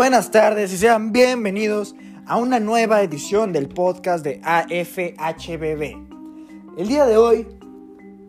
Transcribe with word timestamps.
Buenas 0.00 0.30
tardes 0.30 0.72
y 0.72 0.78
sean 0.78 1.12
bienvenidos 1.12 1.94
a 2.24 2.38
una 2.38 2.58
nueva 2.58 3.02
edición 3.02 3.52
del 3.52 3.68
podcast 3.68 4.24
de 4.24 4.40
AFHBB. 4.42 6.78
El 6.78 6.88
día 6.88 7.04
de 7.04 7.18
hoy, 7.18 7.46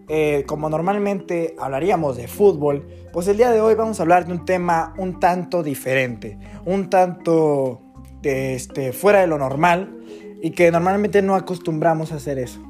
eh, 0.10 0.44
como 0.48 0.70
normalmente 0.70 1.56
hablaríamos 1.58 2.18
de 2.18 2.28
fútbol, 2.28 2.86
pues 3.14 3.30
el 3.30 3.38
día 3.38 3.52
de 3.52 3.62
hoy 3.62 3.76
vamos 3.76 3.98
a 3.98 4.04
hablar 4.04 4.28
de 4.28 4.34
un 4.34 4.44
tema 4.44 4.94
un 4.98 5.22
tanto 5.22 5.64
diferente, 5.64 6.38
un 6.66 6.90
tanto 6.90 7.80
este, 8.22 8.92
fuera 8.92 9.22
de 9.22 9.28
lo 9.28 9.38
normal 9.38 9.98
y 10.42 10.52
que 10.52 10.72
normalmente 10.72 11.22
no 11.22 11.36
acostumbramos 11.36 12.12
a 12.12 12.16
hacer 12.16 12.38
eso. 12.38 12.62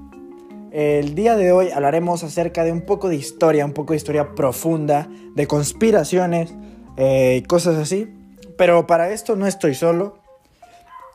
El 0.72 1.16
día 1.16 1.36
de 1.36 1.52
hoy 1.52 1.72
hablaremos 1.72 2.24
acerca 2.24 2.64
de 2.64 2.72
un 2.72 2.82
poco 2.82 3.10
de 3.10 3.16
historia, 3.16 3.66
un 3.66 3.74
poco 3.74 3.94
de 3.94 3.98
historia 3.98 4.36
profunda, 4.36 5.10
de 5.34 5.48
conspiraciones 5.48 6.54
eh, 6.98 7.40
y 7.42 7.48
cosas 7.48 7.78
así. 7.78 8.21
Pero 8.62 8.86
para 8.86 9.10
esto 9.10 9.36
no 9.36 9.48
estoy 9.48 9.74
solo. 9.74 10.20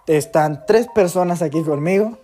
Están 0.09 0.67
tres 0.67 0.89
personas 0.93 1.43
aquí 1.43 1.63
conmigo. 1.63 2.19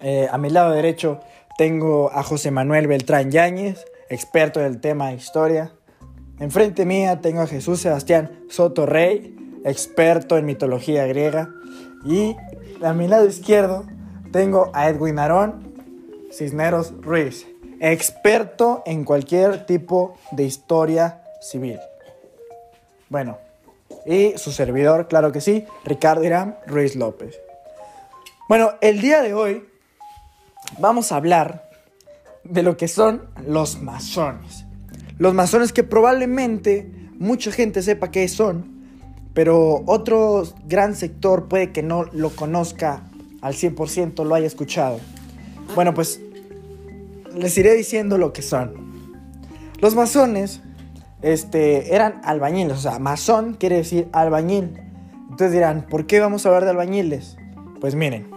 Eh, 0.00 0.28
a 0.32 0.38
mi 0.38 0.48
lado 0.48 0.72
derecho 0.72 1.20
tengo 1.58 2.10
a 2.10 2.22
José 2.22 2.50
Manuel 2.50 2.86
Beltrán 2.86 3.30
Yáñez, 3.30 3.84
experto 4.08 4.60
en 4.60 4.66
el 4.66 4.80
tema 4.80 5.08
de 5.08 5.16
historia. 5.16 5.72
Enfrente 6.40 6.86
mía 6.86 7.20
tengo 7.20 7.42
a 7.42 7.46
Jesús 7.46 7.80
Sebastián 7.80 8.30
Soto 8.48 8.86
Rey, 8.86 9.36
experto 9.62 10.38
en 10.38 10.46
mitología 10.46 11.04
griega. 11.04 11.50
Y 12.06 12.34
a 12.82 12.94
mi 12.94 13.08
lado 13.08 13.26
izquierdo 13.26 13.84
tengo 14.32 14.70
a 14.72 14.88
Edwin 14.88 15.18
Arón 15.18 15.70
Cisneros 16.32 16.94
Ruiz, 17.02 17.46
experto 17.78 18.82
en 18.86 19.04
cualquier 19.04 19.66
tipo 19.66 20.16
de 20.30 20.44
historia 20.44 21.20
civil. 21.42 21.78
Bueno, 23.10 23.43
y 24.06 24.36
su 24.36 24.52
servidor, 24.52 25.08
claro 25.08 25.32
que 25.32 25.40
sí, 25.40 25.64
Ricardo 25.84 26.24
Irán 26.24 26.58
Ruiz 26.66 26.96
López. 26.96 27.38
Bueno, 28.48 28.72
el 28.80 29.00
día 29.00 29.22
de 29.22 29.34
hoy 29.34 29.64
vamos 30.78 31.12
a 31.12 31.16
hablar 31.16 31.70
de 32.44 32.62
lo 32.62 32.76
que 32.76 32.88
son 32.88 33.28
los 33.46 33.80
masones. 33.80 34.66
Los 35.18 35.32
masones 35.32 35.72
que 35.72 35.82
probablemente 35.82 36.90
mucha 37.18 37.50
gente 37.50 37.82
sepa 37.82 38.10
qué 38.10 38.28
son, 38.28 38.74
pero 39.32 39.82
otro 39.86 40.44
gran 40.66 40.94
sector 40.94 41.48
puede 41.48 41.72
que 41.72 41.82
no 41.82 42.04
lo 42.12 42.30
conozca 42.30 43.02
al 43.40 43.54
100%, 43.54 44.24
lo 44.24 44.34
haya 44.34 44.46
escuchado. 44.46 45.00
Bueno, 45.74 45.94
pues 45.94 46.20
les 47.34 47.56
iré 47.58 47.74
diciendo 47.74 48.18
lo 48.18 48.32
que 48.32 48.42
son. 48.42 48.74
Los 49.80 49.94
masones 49.94 50.60
este, 51.24 51.94
eran 51.94 52.20
albañiles, 52.22 52.76
o 52.76 52.80
sea, 52.80 52.98
masón 52.98 53.54
quiere 53.54 53.76
decir 53.76 54.08
albañil. 54.12 54.78
Entonces 55.22 55.52
dirán, 55.52 55.86
¿por 55.88 56.06
qué 56.06 56.20
vamos 56.20 56.44
a 56.44 56.50
hablar 56.50 56.64
de 56.64 56.70
albañiles? 56.70 57.38
Pues 57.80 57.94
miren, 57.94 58.30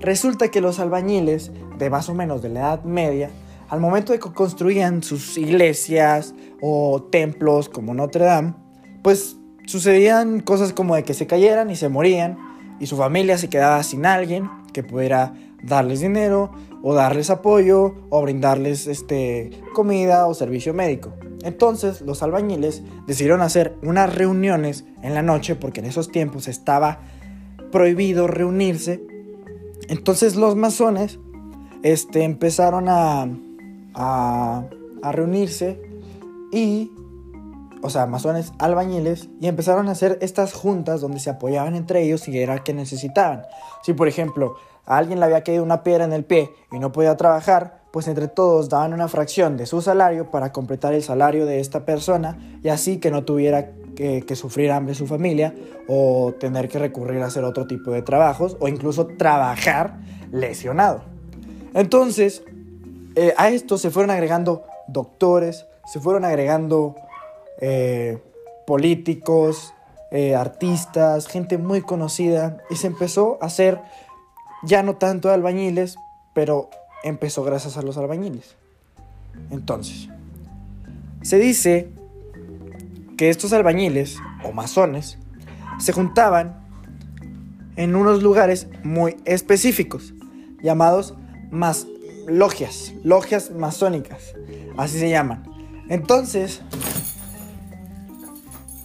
resulta 0.00 0.48
que 0.48 0.60
los 0.60 0.80
albañiles 0.80 1.50
de 1.78 1.88
más 1.88 2.10
o 2.10 2.14
menos 2.14 2.42
de 2.42 2.50
la 2.50 2.60
Edad 2.60 2.84
Media, 2.84 3.30
al 3.70 3.80
momento 3.80 4.12
de 4.12 4.18
que 4.18 4.30
construían 4.32 5.02
sus 5.02 5.38
iglesias 5.38 6.34
o 6.60 7.02
templos 7.10 7.70
como 7.70 7.94
Notre 7.94 8.26
Dame, 8.26 8.52
pues 9.02 9.38
sucedían 9.64 10.40
cosas 10.40 10.74
como 10.74 10.96
de 10.96 11.04
que 11.04 11.14
se 11.14 11.26
cayeran 11.26 11.70
y 11.70 11.76
se 11.76 11.88
morían 11.88 12.36
y 12.80 12.86
su 12.86 12.98
familia 12.98 13.38
se 13.38 13.48
quedaba 13.48 13.82
sin 13.82 14.04
alguien 14.04 14.50
que 14.74 14.82
pudiera 14.82 15.32
darles 15.62 16.00
dinero 16.00 16.50
o 16.82 16.92
darles 16.92 17.30
apoyo 17.30 17.94
o 18.10 18.20
brindarles 18.20 18.86
este, 18.86 19.52
comida 19.74 20.26
o 20.26 20.34
servicio 20.34 20.74
médico. 20.74 21.14
Entonces 21.42 22.00
los 22.02 22.22
albañiles 22.22 22.82
decidieron 23.06 23.40
hacer 23.40 23.76
unas 23.82 24.14
reuniones 24.14 24.84
en 25.02 25.14
la 25.14 25.22
noche 25.22 25.56
porque 25.56 25.80
en 25.80 25.86
esos 25.86 26.10
tiempos 26.10 26.48
estaba 26.48 27.00
prohibido 27.72 28.26
reunirse. 28.26 29.00
Entonces 29.88 30.36
los 30.36 30.56
masones 30.56 31.18
este, 31.82 32.24
empezaron 32.24 32.88
a, 32.88 33.26
a, 33.94 34.64
reunirse 35.12 35.80
y, 36.52 36.92
o 37.82 37.90
sea, 37.90 38.06
masones 38.06 38.52
albañiles, 38.58 39.28
y 39.40 39.46
empezaron 39.46 39.88
a 39.88 39.92
hacer 39.92 40.18
estas 40.20 40.52
juntas 40.52 41.00
donde 41.00 41.20
se 41.20 41.30
apoyaban 41.30 41.74
entre 41.74 42.02
ellos 42.02 42.28
y 42.28 42.38
era 42.38 42.62
que 42.62 42.74
necesitaban. 42.74 43.42
Si 43.82 43.94
por 43.94 44.08
ejemplo 44.08 44.56
a 44.84 44.98
alguien 44.98 45.20
le 45.20 45.26
había 45.26 45.42
caído 45.42 45.62
una 45.62 45.82
piedra 45.82 46.04
en 46.04 46.12
el 46.12 46.24
pie 46.24 46.50
y 46.70 46.78
no 46.78 46.92
podía 46.92 47.16
trabajar, 47.16 47.79
pues 47.92 48.06
entre 48.08 48.28
todos 48.28 48.68
daban 48.68 48.92
una 48.92 49.08
fracción 49.08 49.56
de 49.56 49.66
su 49.66 49.82
salario 49.82 50.30
para 50.30 50.52
completar 50.52 50.94
el 50.94 51.02
salario 51.02 51.46
de 51.46 51.60
esta 51.60 51.84
persona 51.84 52.38
y 52.62 52.68
así 52.68 52.98
que 52.98 53.10
no 53.10 53.24
tuviera 53.24 53.72
que, 53.96 54.36
sufrir 54.36 54.70
hambre 54.70 54.94
su 54.94 55.06
familia 55.06 55.54
o 55.86 56.32
tener 56.38 56.68
que 56.68 56.78
recurrir 56.78 57.20
a 57.22 57.26
hacer 57.26 57.44
otro 57.44 57.66
tipo 57.66 57.90
de 57.90 58.02
trabajos 58.02 58.56
o 58.60 58.68
incluso 58.68 59.06
trabajar 59.06 59.98
lesionado. 60.32 61.02
Entonces, 61.74 62.42
eh, 63.16 63.34
a 63.36 63.50
esto 63.50 63.76
se 63.76 63.90
fueron 63.90 64.10
agregando 64.10 64.64
doctores, 64.88 65.66
se 65.92 66.00
fueron 66.00 66.24
agregando 66.24 66.94
eh, 67.60 68.22
políticos, 68.66 69.74
eh, 70.10 70.34
artistas, 70.34 71.26
gente 71.26 71.58
muy 71.58 71.82
conocida 71.82 72.58
y 72.70 72.76
se 72.76 72.86
empezó 72.86 73.38
a 73.40 73.46
hacer 73.46 73.80
ya 74.62 74.82
no 74.82 74.96
tanto 74.96 75.30
albañiles, 75.30 75.96
pero 76.32 76.70
empezó 77.02 77.44
gracias 77.44 77.76
a 77.76 77.82
los 77.82 77.96
albañiles. 77.96 78.56
Entonces, 79.50 80.08
se 81.22 81.38
dice 81.38 81.88
que 83.16 83.30
estos 83.30 83.52
albañiles 83.52 84.18
o 84.44 84.52
masones 84.52 85.18
se 85.78 85.92
juntaban 85.92 86.60
en 87.76 87.94
unos 87.94 88.22
lugares 88.22 88.68
muy 88.82 89.16
específicos, 89.24 90.14
llamados 90.62 91.14
más 91.50 91.86
logias, 92.26 92.92
logias 93.02 93.50
masónicas, 93.50 94.34
así 94.76 94.98
se 94.98 95.10
llaman. 95.10 95.44
Entonces, 95.88 96.62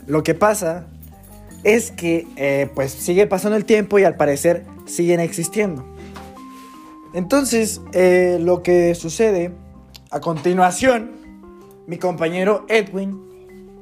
lo 0.08 0.24
que 0.24 0.34
pasa 0.34 0.88
es 1.64 1.92
que 1.92 2.28
eh, 2.36 2.70
pues 2.76 2.92
sigue 2.92 3.28
pasando 3.28 3.58
el 3.58 3.66
tiempo 3.66 4.00
y 4.00 4.04
al 4.04 4.16
parecer 4.16 4.66
siguen 4.86 5.20
existiendo. 5.20 5.95
Entonces, 7.16 7.82
eh, 7.94 8.40
lo 8.42 8.62
que 8.62 8.94
sucede 8.94 9.54
a 10.12 10.20
continuación, 10.20 11.12
mi 11.88 11.98
compañero 11.98 12.66
Edwin 12.68 13.22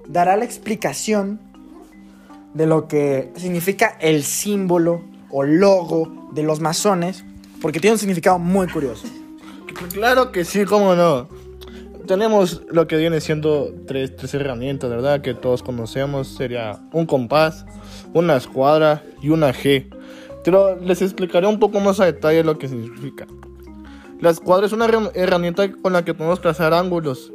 dará 0.07 0.38
la 0.38 0.45
explicación 0.45 1.39
de 2.53 2.67
lo 2.67 2.88
que 2.88 3.31
significa 3.35 3.97
el 3.99 4.23
símbolo 4.23 5.01
o 5.31 5.41
logo 5.41 6.29
de 6.33 6.43
los 6.43 6.59
masones, 6.59 7.25
porque 7.59 7.79
tiene 7.79 7.93
un 7.93 7.99
significado 7.99 8.38
muy 8.38 8.67
curioso. 8.67 9.07
Claro 9.91 10.31
que 10.31 10.45
sí, 10.45 10.63
cómo 10.66 10.93
no. 10.93 11.27
Tenemos 12.05 12.61
lo 12.69 12.85
que 12.88 12.97
viene 12.97 13.19
siendo 13.19 13.73
tres, 13.88 14.16
tres 14.16 14.31
herramientas, 14.35 14.91
¿verdad? 14.91 15.22
Que 15.22 15.33
todos 15.33 15.63
conocemos. 15.63 16.27
Sería 16.27 16.81
un 16.91 17.07
compás, 17.07 17.66
una 18.13 18.35
escuadra 18.35 19.03
y 19.23 19.29
una 19.29 19.51
G. 19.53 19.89
Pero 20.43 20.75
les 20.79 21.01
explicaré 21.01 21.47
un 21.47 21.59
poco 21.59 21.79
más 21.79 21.99
a 21.99 22.05
detalle 22.05 22.43
lo 22.43 22.57
que 22.57 22.67
significa. 22.67 23.27
La 24.19 24.29
escuadra 24.29 24.65
es 24.65 24.73
una 24.73 24.87
herramienta 25.13 25.71
con 25.71 25.93
la 25.93 26.05
que 26.05 26.13
podemos 26.13 26.41
trazar 26.41 26.73
ángulos. 26.73 27.31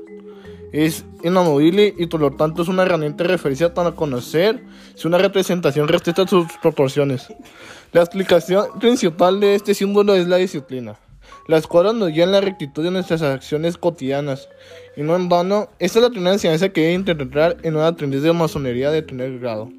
Es 0.73 1.05
inamovible 1.23 1.95
y 1.97 2.07
por 2.07 2.21
lo 2.21 2.31
tanto 2.31 2.63
es 2.63 2.69
una 2.69 2.83
herramienta 2.83 3.25
de 3.25 3.31
referencia 3.31 3.73
para 3.73 3.93
conocer 3.93 4.63
si 4.95 5.07
una 5.07 5.19
representación 5.19 5.89
respeta 5.89 6.27
sus 6.27 6.47
proporciones. 6.61 7.27
La 7.93 8.03
explicación 8.03 8.79
principal 8.79 9.41
de 9.41 9.55
este 9.55 9.75
símbolo 9.75 10.15
es 10.15 10.29
la 10.29 10.37
disciplina. 10.37 10.99
La 11.47 11.57
escuadra 11.57 11.95
nos 11.95 12.11
guía 12.11 12.25
en 12.25 12.33
la 12.33 12.43
rectitud 12.43 12.85
de 12.85 12.91
nuestras 12.91 13.23
acciones 13.23 13.79
cotidianas. 13.79 14.51
Y 14.97 15.03
no 15.03 15.17
en 15.17 15.31
vano, 15.31 15.71
esta 15.79 15.99
es 15.99 16.03
la 16.03 16.11
primera 16.11 16.35
enseñanza 16.35 16.69
que 16.69 16.83
debe 16.83 16.93
intentar 16.93 17.57
en 17.63 17.77
una 17.77 17.87
aprendiz 17.87 18.21
de 18.21 18.33
masonería 18.35 18.91
de 18.91 19.01
tener 19.01 19.39
grado. 19.39 19.71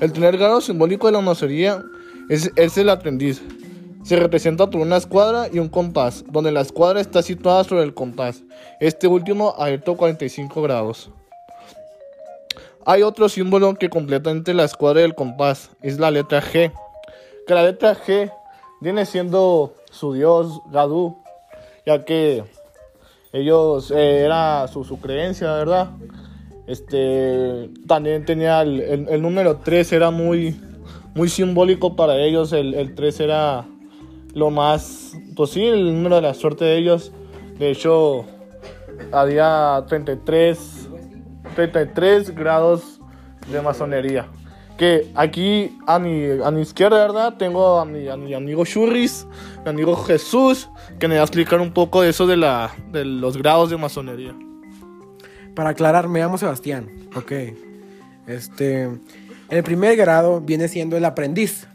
El 0.00 0.12
tener 0.14 0.38
grado 0.38 0.62
simbólico 0.62 1.06
de 1.06 1.12
la 1.12 1.20
masonería 1.20 1.82
es, 2.28 2.78
el 2.78 2.90
aprendiz. 2.90 3.42
Se 4.02 4.16
representa 4.16 4.68
por 4.68 4.80
una 4.80 4.96
escuadra 4.96 5.48
y 5.52 5.58
un 5.58 5.68
compás, 5.68 6.24
donde 6.30 6.52
la 6.52 6.60
escuadra 6.60 7.00
está 7.00 7.22
situada 7.22 7.64
sobre 7.64 7.84
el 7.84 7.94
compás, 7.94 8.42
este 8.80 9.06
último 9.06 9.54
abierto 9.56 9.96
45 9.96 10.60
grados. 10.62 11.10
Hay 12.84 13.02
otro 13.02 13.30
símbolo 13.30 13.74
que 13.76 13.88
completa 13.88 14.30
entre 14.30 14.52
la 14.52 14.64
escuadra 14.64 15.00
y 15.00 15.04
el 15.04 15.14
compás, 15.14 15.70
es 15.80 15.98
la 15.98 16.10
letra 16.10 16.42
G. 16.42 16.70
Que 17.46 17.54
la 17.54 17.62
letra 17.62 17.96
G 17.96 18.30
viene 18.82 19.06
siendo 19.06 19.74
su 19.90 20.12
dios 20.12 20.60
Gadu, 20.70 21.16
ya 21.86 22.04
que 22.04 22.44
ellos 23.32 23.90
eh, 23.90 24.20
era 24.24 24.68
su, 24.68 24.84
su, 24.84 25.00
creencia, 25.00 25.50
¿verdad? 25.54 25.90
Este 26.66 27.70
también 27.86 28.26
tenía 28.26 28.60
el, 28.60 28.80
el 29.08 29.22
número 29.22 29.56
3 29.56 29.92
era 29.94 30.10
muy 30.10 30.54
muy 31.14 31.28
simbólico 31.28 31.96
para 31.96 32.16
ellos. 32.18 32.52
El, 32.52 32.74
el 32.74 32.94
3 32.94 33.20
era 33.20 33.66
lo 34.34 34.50
más, 34.50 35.16
pues 35.36 35.50
sí, 35.50 35.64
el 35.64 35.94
número 35.94 36.16
de 36.16 36.22
la 36.22 36.34
suerte 36.34 36.64
de 36.64 36.76
ellos. 36.76 37.12
De 37.58 37.70
hecho, 37.70 38.24
había 39.12 39.84
33, 39.88 40.88
33 41.54 42.34
grados 42.34 43.00
de 43.50 43.62
masonería. 43.62 44.26
que 44.76 45.08
aquí 45.14 45.78
a 45.86 46.00
mi, 46.00 46.26
a 46.44 46.50
mi 46.50 46.62
izquierda, 46.62 46.98
¿verdad? 46.98 47.36
Tengo 47.36 47.78
a 47.78 47.84
mi, 47.84 48.08
amigo 48.08 48.64
Churris, 48.64 49.24
mi 49.64 49.70
amigo 49.70 49.94
Jesús, 49.96 50.68
que 50.98 51.06
me 51.06 51.14
va 51.14 51.20
a 51.20 51.24
explicar 51.24 51.60
un 51.60 51.72
poco 51.72 52.02
de 52.02 52.10
eso 52.10 52.26
de, 52.26 52.36
la, 52.36 52.74
de 52.90 53.04
los 53.04 53.36
grados 53.36 53.70
de 53.70 53.76
masonería. 53.76 54.34
Para 55.54 55.70
aclarar, 55.70 56.08
me 56.08 56.18
llamo 56.18 56.38
Sebastián. 56.38 56.90
Ok. 57.14 57.32
Este. 58.26 58.90
El 59.50 59.62
primer 59.62 59.96
grado 59.96 60.40
viene 60.40 60.68
siendo 60.68 60.96
el 60.96 61.04
aprendiz. 61.04 61.66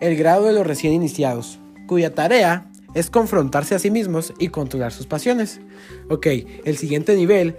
El 0.00 0.16
grado 0.16 0.46
de 0.46 0.52
los 0.52 0.66
recién 0.66 0.92
iniciados, 0.92 1.60
cuya 1.86 2.14
tarea 2.14 2.66
es 2.94 3.08
confrontarse 3.08 3.74
a 3.74 3.78
sí 3.78 3.90
mismos 3.90 4.34
y 4.38 4.48
controlar 4.48 4.92
sus 4.92 5.06
pasiones. 5.06 5.60
Ok, 6.10 6.26
el 6.64 6.76
siguiente 6.76 7.14
nivel, 7.14 7.56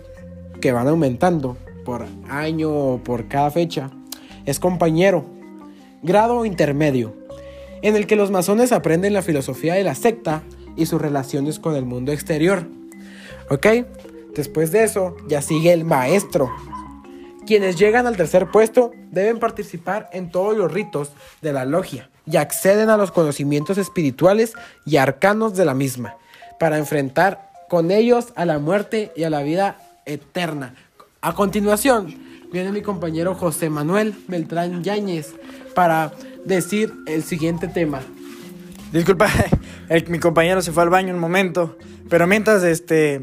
que 0.60 0.74
van 0.74 0.88
aumentando 0.88 1.58
por 1.86 2.06
año 2.30 2.70
o 2.70 2.98
por 2.98 3.28
cada 3.28 3.50
fecha, 3.50 3.92
es 4.46 4.60
compañero. 4.60 5.26
Grado 6.02 6.46
intermedio, 6.46 7.16
en 7.82 7.96
el 7.96 8.08
que 8.08 8.18
los 8.18 8.30
masones 8.30 8.74
aprenden 8.74 9.14
la 9.14 9.22
filosofía 9.22 9.74
de 9.74 9.84
la 9.86 9.96
secta 9.96 10.44
y 10.76 10.86
sus 10.86 11.02
relaciones 11.02 11.60
con 11.60 11.76
el 11.76 11.86
mundo 11.86 12.12
exterior. 12.12 12.68
¿Ok? 13.50 13.68
Después 14.36 14.72
de 14.72 14.84
eso, 14.84 15.16
ya 15.28 15.42
sigue 15.42 15.72
el 15.72 15.86
maestro. 15.86 16.52
Quienes 17.46 17.78
llegan 17.78 18.08
al 18.08 18.16
tercer 18.16 18.50
puesto 18.52 18.92
deben 19.12 19.40
participar 19.40 20.10
en 20.14 20.32
todos 20.32 20.58
los 20.58 20.72
ritos 20.72 21.12
de 21.42 21.54
la 21.54 21.66
logia 21.66 22.10
y 22.26 22.38
acceden 22.38 22.90
a 22.90 22.98
los 22.98 23.12
conocimientos 23.12 23.78
espirituales 23.78 24.54
y 24.86 24.98
arcanos 24.98 25.56
de 25.56 25.66
la 25.66 25.74
misma, 25.74 26.16
para 26.60 26.78
enfrentar 26.78 27.52
con 27.70 27.92
ellos 27.92 28.28
a 28.36 28.46
la 28.46 28.60
muerte 28.60 29.12
y 29.16 29.24
a 29.24 29.30
la 29.30 29.44
vida 29.44 29.78
eterna. 30.06 30.76
A 31.22 31.34
continuación, 31.34 32.16
viene 32.52 32.72
mi 32.72 32.82
compañero 32.82 33.36
José 33.36 33.70
Manuel 33.70 34.16
Beltrán 34.28 34.84
Yáñez 34.84 35.34
para 35.76 36.14
decir 36.46 36.94
el 37.08 37.24
siguiente 37.24 37.68
tema. 37.68 38.02
Disculpa, 38.94 39.28
mi 40.08 40.20
compañero 40.20 40.62
se 40.62 40.72
fue 40.72 40.84
al 40.84 40.90
baño 40.90 41.14
un 41.14 41.20
momento, 41.20 41.78
pero 42.10 42.28
mientras, 42.28 42.64
este, 42.64 43.22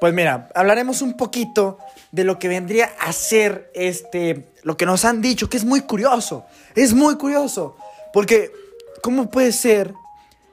pues 0.00 0.14
mira, 0.14 0.48
hablaremos 0.54 1.02
un 1.02 1.16
poquito 1.16 1.78
de 2.12 2.24
lo 2.24 2.38
que 2.38 2.48
vendría 2.48 2.90
a 3.00 3.12
ser, 3.12 3.70
este, 3.74 4.46
lo 4.62 4.76
que 4.76 4.86
nos 4.86 5.04
han 5.04 5.20
dicho, 5.20 5.48
que 5.50 5.56
es 5.56 5.64
muy 5.64 5.82
curioso, 5.82 6.44
es 6.74 6.94
muy 6.94 7.16
curioso, 7.16 7.76
porque 8.12 8.50
¿cómo 9.02 9.28
puede 9.30 9.52
ser 9.52 9.92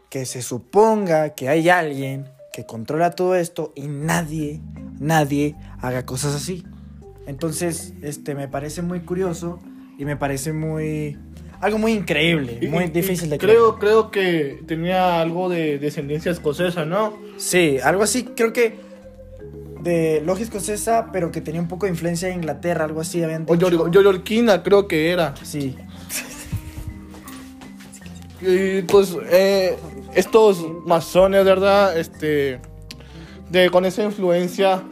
que 0.10 0.25
se 0.25 0.42
suponga 0.42 1.30
que 1.30 1.48
hay 1.50 1.69
alguien 1.69 2.25
que 2.54 2.66
controla 2.66 3.12
todo 3.12 3.36
esto 3.36 3.72
y 3.75 3.84
nadie, 3.88 4.60
nadie 5.00 5.56
haga 5.81 6.06
cosas 6.06 6.36
así? 6.36 6.63
Entonces, 7.28 7.94
este, 8.02 8.36
me 8.36 8.48
parece 8.48 8.81
muy 8.81 9.00
curioso 9.02 9.60
y 9.98 10.06
me 10.06 10.16
parece 10.16 10.54
muy, 10.54 11.18
algo 11.60 11.78
muy 11.80 11.94
increíble, 11.94 12.60
muy 12.69 12.86
y- 12.86 12.90
difícil 12.90 13.30
de 13.30 13.38
creer. 13.38 13.56
creo, 13.57 13.80
creo 13.80 14.12
que 14.12 14.62
tenía 14.68 15.19
algo 15.22 15.50
de 15.50 15.80
descendencia 15.80 16.31
escocesa, 16.31 16.86
¿no? 16.86 17.18
Sí, 17.38 17.78
algo 17.84 18.04
así, 18.04 18.24
creo 18.36 18.54
que 18.54 18.75
de 19.85 20.21
logia 20.25 20.43
escocesa, 20.43 21.09
pero 21.13 21.31
que 21.31 21.39
tenía 21.39 21.61
un 21.61 21.67
poco 21.69 21.85
de 21.85 21.91
influencia 21.91 22.27
de 22.27 22.33
Inglaterra, 22.33 22.83
algo 22.85 22.99
así 22.99 23.23
O 23.23 23.27
dicho. 23.55 23.69
yor- 23.69 23.91
yororquina, 23.91 24.61
creo 24.63 24.87
que 24.87 25.11
era. 25.11 25.33
Sí, 25.43 25.75
Y 28.41 28.81
pues 28.83 29.15
eh, 29.31 29.77
estos 30.13 30.63
masones, 30.85 31.45
¿verdad? 31.45 31.97
Este, 31.97 32.59
de, 33.49 33.69
con 33.69 33.85
esa 33.85 34.03
influencia 34.03 34.83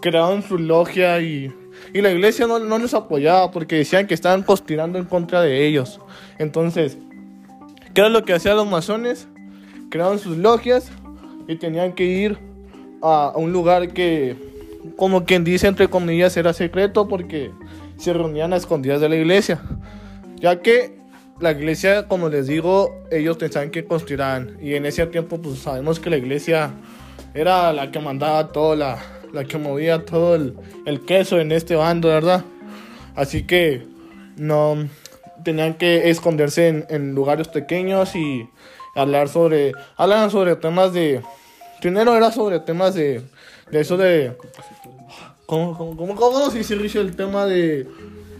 crearon 0.00 0.42
su 0.42 0.58
logia 0.58 1.20
y, 1.20 1.52
y 1.94 2.00
la 2.02 2.10
iglesia 2.10 2.46
no, 2.46 2.58
no 2.58 2.78
les 2.78 2.92
apoyaba 2.92 3.50
porque 3.50 3.76
decían 3.76 4.06
que 4.06 4.14
estaban 4.14 4.42
conspirando 4.42 4.98
en 4.98 5.04
contra 5.04 5.40
de 5.42 5.66
ellos. 5.66 6.00
Entonces, 6.38 6.98
¿qué 7.94 8.00
era 8.00 8.10
lo 8.10 8.24
que 8.24 8.32
hacían 8.34 8.56
los 8.56 8.68
masones? 8.68 9.28
Crearon 9.90 10.18
sus 10.18 10.36
logias 10.36 10.90
y 11.48 11.56
tenían 11.56 11.92
que 11.92 12.04
ir 12.04 12.38
a, 13.02 13.32
un 13.36 13.52
lugar 13.52 13.92
que, 13.92 14.36
como 14.96 15.24
quien 15.24 15.44
dice, 15.44 15.66
entre 15.66 15.88
comillas, 15.88 16.36
era 16.36 16.52
secreto 16.52 17.08
porque 17.08 17.50
se 17.96 18.12
reunían 18.12 18.52
a 18.52 18.56
escondidas 18.56 19.00
de 19.00 19.08
la 19.08 19.16
iglesia. 19.16 19.60
Ya 20.36 20.60
que 20.60 20.98
la 21.40 21.52
iglesia, 21.52 22.08
como 22.08 22.28
les 22.28 22.46
digo, 22.46 22.94
ellos 23.10 23.36
pensaban 23.36 23.70
que 23.70 23.84
conspiraban. 23.84 24.56
Y 24.60 24.74
en 24.74 24.86
ese 24.86 25.06
tiempo, 25.06 25.40
pues 25.40 25.58
sabemos 25.58 26.00
que 26.00 26.10
la 26.10 26.16
iglesia 26.16 26.72
era 27.34 27.72
la 27.72 27.90
que 27.90 28.00
mandaba 28.00 28.52
todo, 28.52 28.76
la, 28.76 28.98
la 29.32 29.44
que 29.44 29.58
movía 29.58 30.04
todo 30.04 30.34
el, 30.34 30.56
el 30.86 31.00
queso 31.04 31.38
en 31.40 31.52
este 31.52 31.74
bando, 31.74 32.08
¿verdad? 32.08 32.44
Así 33.14 33.44
que 33.44 33.86
no 34.36 34.76
tenían 35.44 35.74
que 35.74 36.10
esconderse 36.10 36.68
en, 36.68 36.86
en 36.88 37.14
lugares 37.14 37.48
pequeños 37.48 38.14
y 38.14 38.48
hablar 38.94 39.28
sobre. 39.28 39.72
Hablaban 39.96 40.30
sobre 40.30 40.56
temas 40.56 40.92
de. 40.92 41.20
Primero 41.82 42.16
era 42.16 42.32
sobre 42.32 42.60
temas 42.60 42.94
de. 42.94 43.20
De 43.70 43.80
eso 43.80 43.96
de. 43.98 44.32
¿Cómo, 45.46 45.76
cómo, 45.76 45.96
cómo, 45.96 46.14
cómo 46.16 46.50
se 46.50 46.58
dice 46.58 46.74
Richie, 46.76 47.00
el 47.00 47.14
tema 47.16 47.44
de. 47.46 47.86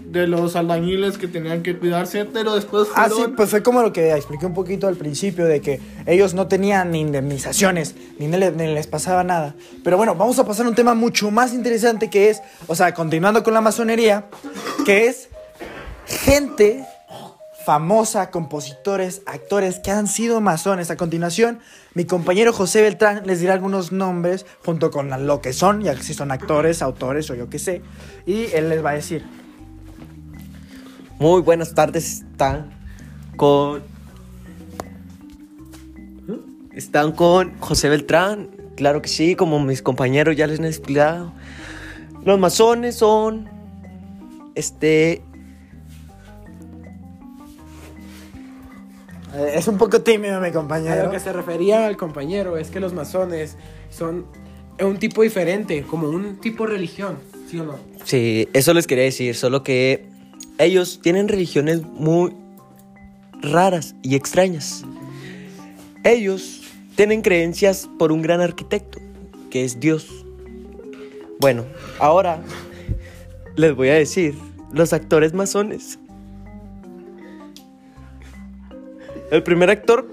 De 0.06 0.26
los 0.26 0.56
albañiles 0.56 1.16
que 1.16 1.26
tenían 1.26 1.62
que 1.62 1.74
cuidarse, 1.78 2.26
pero 2.26 2.54
después 2.54 2.86
Ah, 2.94 3.06
sí, 3.08 3.14
fueron- 3.14 3.34
pues 3.34 3.48
fue 3.48 3.62
como 3.62 3.80
lo 3.80 3.94
que 3.94 4.12
expliqué 4.12 4.44
un 4.44 4.52
poquito 4.52 4.86
al 4.86 4.96
principio, 4.96 5.46
de 5.46 5.62
que 5.62 5.80
ellos 6.04 6.34
no 6.34 6.48
tenían 6.48 6.90
ni 6.90 7.00
indemnizaciones, 7.00 7.94
ni, 8.18 8.28
le- 8.28 8.52
ni 8.52 8.66
les 8.74 8.86
pasaba 8.86 9.24
nada. 9.24 9.54
Pero 9.82 9.96
bueno, 9.96 10.14
vamos 10.14 10.38
a 10.38 10.44
pasar 10.44 10.66
a 10.66 10.68
un 10.68 10.74
tema 10.74 10.92
mucho 10.92 11.30
más 11.30 11.54
interesante 11.54 12.10
que 12.10 12.28
es, 12.28 12.42
o 12.66 12.74
sea, 12.74 12.92
continuando 12.92 13.42
con 13.42 13.54
la 13.54 13.62
masonería, 13.62 14.26
que 14.84 15.06
es 15.06 15.30
gente 16.06 16.84
famosa, 17.64 18.30
compositores, 18.30 19.22
actores 19.26 19.78
que 19.78 19.90
han 19.90 20.06
sido 20.06 20.40
masones. 20.40 20.90
A 20.90 20.96
continuación, 20.96 21.60
mi 21.94 22.04
compañero 22.04 22.52
José 22.52 22.82
Beltrán 22.82 23.22
les 23.26 23.40
dirá 23.40 23.54
algunos 23.54 23.92
nombres 23.92 24.46
junto 24.64 24.90
con 24.90 25.26
lo 25.26 25.40
que 25.40 25.52
son, 25.52 25.82
ya 25.82 25.94
que 25.94 26.02
si 26.02 26.14
son 26.14 26.30
actores, 26.30 26.82
autores 26.82 27.30
o 27.30 27.34
yo 27.34 27.48
qué 27.48 27.58
sé, 27.58 27.82
y 28.26 28.46
él 28.52 28.68
les 28.68 28.84
va 28.84 28.90
a 28.90 28.94
decir. 28.94 29.24
Muy 31.18 31.40
buenas 31.42 31.74
tardes, 31.74 32.22
están 32.22 32.70
con. 33.36 33.82
Están 36.72 37.12
con 37.12 37.58
José 37.60 37.88
Beltrán, 37.90 38.48
claro 38.76 39.02
que 39.02 39.08
sí, 39.08 39.36
como 39.36 39.60
mis 39.60 39.82
compañeros 39.82 40.36
ya 40.36 40.46
les 40.46 40.58
han 40.58 40.64
explicado. 40.64 41.32
Los 42.24 42.38
masones 42.38 42.96
son. 42.96 43.48
Este. 44.54 45.22
Es 49.34 49.66
un 49.66 49.78
poco 49.78 50.02
tímido 50.02 50.40
mi 50.40 50.48
A 50.48 50.52
compañero. 50.52 51.04
lo 51.04 51.10
que 51.10 51.20
se 51.20 51.32
refería 51.32 51.86
al 51.86 51.96
compañero 51.96 52.56
es 52.58 52.70
que 52.70 52.80
los 52.80 52.92
masones 52.92 53.56
son 53.90 54.26
un 54.80 54.98
tipo 54.98 55.22
diferente, 55.22 55.82
como 55.84 56.08
un 56.08 56.38
tipo 56.38 56.64
de 56.66 56.72
religión, 56.72 57.18
¿sí 57.50 57.58
o 57.58 57.64
no? 57.64 57.78
Sí, 58.04 58.48
eso 58.52 58.74
les 58.74 58.86
quería 58.86 59.04
decir, 59.04 59.34
solo 59.34 59.62
que 59.62 60.06
ellos 60.58 61.00
tienen 61.02 61.28
religiones 61.28 61.82
muy 61.82 62.34
raras 63.40 63.94
y 64.02 64.16
extrañas. 64.16 64.84
Ellos 66.04 66.62
tienen 66.96 67.22
creencias 67.22 67.88
por 67.98 68.12
un 68.12 68.22
gran 68.22 68.40
arquitecto, 68.40 68.98
que 69.50 69.64
es 69.64 69.80
Dios. 69.80 70.08
Bueno, 71.38 71.64
ahora 71.98 72.42
les 73.56 73.74
voy 73.74 73.88
a 73.88 73.94
decir 73.94 74.34
los 74.72 74.92
actores 74.92 75.32
masones. 75.32 75.98
El 79.32 79.42
primer 79.42 79.70
actor 79.70 80.06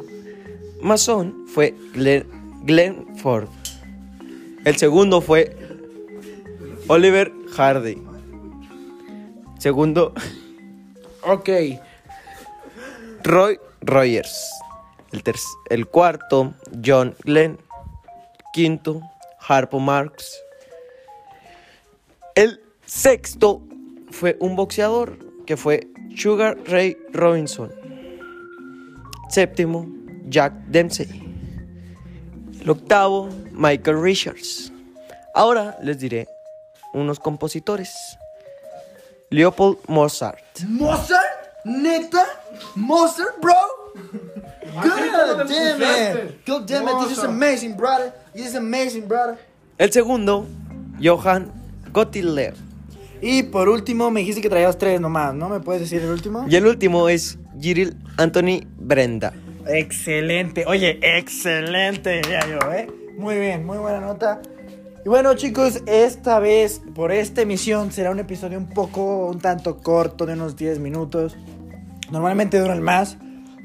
masón 0.81 1.45
fue 1.45 1.75
Glenn, 1.93 2.25
Glenn 2.63 3.17
Ford. 3.17 3.49
El 4.63 4.77
segundo 4.77 5.19
fue 5.19 5.57
Oliver 6.87 7.29
Hardy. 7.53 8.01
Segundo, 9.57 10.13
Ok, 11.23 11.49
Roy 13.25 13.59
Rogers. 13.81 14.49
El, 15.11 15.21
el 15.69 15.87
cuarto, 15.87 16.53
John 16.81 17.13
Glenn. 17.25 17.59
Quinto, 18.53 19.01
Harpo 19.45 19.81
Marx. 19.81 20.41
El 22.35 22.61
sexto 22.85 23.61
fue 24.11 24.37
un 24.39 24.55
boxeador 24.55 25.17
que 25.45 25.57
fue 25.57 25.89
Sugar 26.15 26.57
Ray 26.65 26.97
Robinson. 27.11 27.78
Séptimo, 29.29 29.87
Jack 30.27 30.53
Dempsey. 30.67 31.07
El 32.61 32.69
octavo, 32.69 33.29
Michael 33.51 34.01
Richards. 34.01 34.71
Ahora 35.33 35.77
les 35.81 35.99
diré 35.99 36.27
unos 36.93 37.19
compositores. 37.19 38.17
Leopold 39.29 39.77
Mozart. 39.87 40.43
¿Mozart? 40.67 41.23
¿Neta? 41.63 42.25
¿Mozart, 42.75 43.39
bro? 43.39 43.53
God 44.73 45.47
damn 45.47 45.81
it. 45.81 46.45
God 46.45 46.65
damn 46.65 46.87
it. 46.87 47.07
This 47.07 47.17
is 47.17 47.23
amazing, 47.23 47.75
brother. 47.75 48.13
This 48.33 48.47
is 48.47 48.55
amazing, 48.55 49.07
brother. 49.07 49.37
El 49.77 49.91
segundo, 49.91 50.45
Johann 51.01 51.51
Gottlieb. 51.93 52.55
Y 53.21 53.43
por 53.43 53.69
último, 53.69 54.09
me 54.11 54.21
dijiste 54.21 54.41
que 54.41 54.49
traías 54.49 54.77
tres 54.77 54.99
nomás, 54.99 55.33
¿no? 55.33 55.49
¿Me 55.49 55.59
puedes 55.59 55.81
decir 55.81 56.01
el 56.01 56.09
último? 56.09 56.45
Y 56.49 56.55
el 56.55 56.65
último 56.65 57.09
es 57.09 57.37
Jiril 57.59 57.97
Anthony 58.17 58.65
Brenda. 58.77 59.33
Excelente, 59.67 60.65
oye, 60.65 60.99
excelente, 61.01 62.21
diría 62.21 62.41
yo, 62.47 62.71
¿eh? 62.71 62.87
Muy 63.17 63.37
bien, 63.37 63.65
muy 63.65 63.77
buena 63.77 63.99
nota. 63.99 64.41
Y 65.05 65.09
bueno, 65.09 65.33
chicos, 65.35 65.81
esta 65.85 66.39
vez, 66.39 66.81
por 66.95 67.11
esta 67.11 67.41
emisión, 67.41 67.91
será 67.91 68.11
un 68.11 68.19
episodio 68.19 68.57
un 68.57 68.69
poco, 68.69 69.27
un 69.27 69.39
tanto 69.39 69.77
corto, 69.77 70.25
de 70.25 70.33
unos 70.33 70.55
10 70.55 70.79
minutos. 70.79 71.37
Normalmente 72.11 72.59
duran 72.59 72.81
más, 72.81 73.17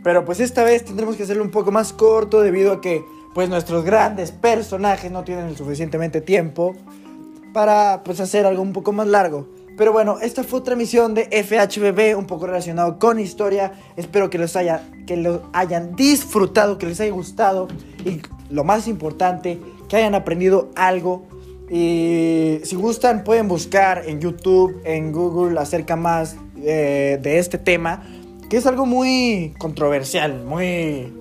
pero 0.02 0.24
pues 0.24 0.40
esta 0.40 0.62
vez 0.64 0.84
tendremos 0.84 1.16
que 1.16 1.22
hacerlo 1.22 1.42
un 1.42 1.50
poco 1.50 1.72
más 1.72 1.92
corto 1.92 2.40
debido 2.40 2.74
a 2.74 2.80
que, 2.80 3.02
pues, 3.34 3.48
nuestros 3.48 3.84
grandes 3.84 4.30
personajes 4.30 5.10
no 5.10 5.24
tienen 5.24 5.46
el 5.46 5.56
suficientemente 5.56 6.20
tiempo 6.20 6.76
para, 7.52 8.02
pues, 8.04 8.20
hacer 8.20 8.46
algo 8.46 8.62
un 8.62 8.72
poco 8.72 8.92
más 8.92 9.06
largo. 9.06 9.48
Pero 9.76 9.92
bueno, 9.92 10.18
esta 10.20 10.44
fue 10.44 10.60
otra 10.60 10.74
emisión 10.74 11.14
de 11.14 11.24
FHBB, 11.24 12.16
un 12.16 12.26
poco 12.26 12.46
relacionado 12.46 12.98
con 12.98 13.18
historia. 13.18 13.72
Espero 13.96 14.30
que 14.30 14.38
los 14.38 14.54
haya, 14.54 14.82
que 15.06 15.40
hayan 15.52 15.96
disfrutado, 15.96 16.78
que 16.78 16.86
les 16.86 17.00
haya 17.00 17.12
gustado 17.12 17.66
y 18.04 18.20
lo 18.50 18.62
más 18.62 18.86
importante, 18.86 19.58
que 19.88 19.96
hayan 19.96 20.14
aprendido 20.14 20.70
algo. 20.76 21.26
Y 21.68 22.60
si 22.62 22.76
gustan, 22.76 23.24
pueden 23.24 23.48
buscar 23.48 24.04
en 24.06 24.20
YouTube, 24.20 24.80
en 24.84 25.10
Google, 25.10 25.58
acerca 25.58 25.96
más 25.96 26.36
eh, 26.62 27.18
de 27.20 27.38
este 27.38 27.58
tema, 27.58 28.04
que 28.48 28.58
es 28.58 28.66
algo 28.66 28.86
muy 28.86 29.54
controversial, 29.58 30.44
muy, 30.44 31.12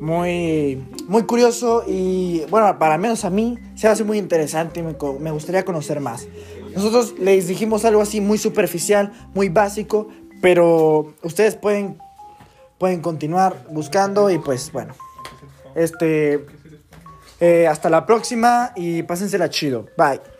muy, 0.00 0.84
muy 1.08 1.22
curioso 1.22 1.84
y 1.86 2.42
bueno, 2.50 2.78
para 2.78 2.98
menos 2.98 3.24
a 3.24 3.30
mí 3.30 3.58
se 3.74 3.88
hace 3.88 4.04
muy 4.04 4.18
interesante 4.18 4.80
y 4.80 4.82
me 4.82 5.30
gustaría 5.30 5.64
conocer 5.64 6.00
más. 6.00 6.26
Nosotros 6.74 7.14
les 7.18 7.48
dijimos 7.48 7.84
algo 7.84 8.02
así 8.02 8.20
muy 8.20 8.38
superficial, 8.38 9.12
muy 9.34 9.48
básico, 9.48 10.08
pero 10.40 11.14
ustedes 11.22 11.54
pueden, 11.56 11.98
pueden 12.78 13.00
continuar 13.00 13.66
buscando 13.70 14.30
y 14.30 14.38
pues 14.38 14.72
bueno, 14.72 14.94
este, 15.74 16.44
eh, 17.40 17.66
hasta 17.66 17.90
la 17.90 18.06
próxima 18.06 18.72
y 18.76 19.02
pásensela 19.02 19.50
chido. 19.50 19.86
Bye. 19.96 20.31